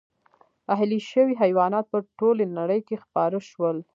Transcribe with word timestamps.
اهلي 0.73 0.99
شوي 1.11 1.33
حیوانات 1.43 1.85
په 1.93 1.99
ټولې 2.19 2.45
نړۍ 2.57 2.79
کې 2.87 2.95
خپاره 3.03 3.37
شول. 3.49 3.77